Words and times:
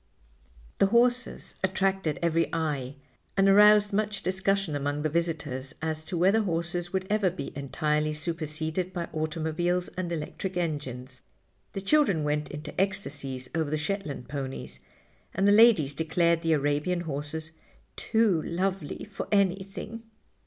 The 0.79 0.87
horses 0.87 1.53
attracted 1.63 2.17
every 2.23 2.51
eye 2.51 2.95
and 3.37 3.47
aroused 3.47 3.93
much 3.93 4.23
discussion 4.23 4.75
among 4.75 5.03
the 5.03 5.09
visitors 5.11 5.75
as 5.79 6.03
to 6.05 6.17
whether 6.17 6.39
horses 6.41 6.91
would 6.91 7.05
ever 7.07 7.29
be 7.29 7.55
entirely 7.55 8.11
superseded 8.13 8.93
by 8.93 9.09
automobiles 9.13 9.89
and 9.89 10.11
electric 10.11 10.57
engines. 10.57 11.21
The 11.73 11.81
children 11.81 12.23
went 12.23 12.49
into 12.49 12.73
ecstacies 12.81 13.47
over 13.53 13.69
the 13.69 13.77
Shetland 13.77 14.27
ponies, 14.27 14.79
and 15.35 15.47
the 15.47 15.51
ladies 15.51 15.93
declared 15.93 16.41
the 16.41 16.53
Arabian 16.53 17.01
horses 17.01 17.51
"too 17.95 18.41
lovely 18.41 19.03
for 19.05 19.27
anything." 19.31 20.01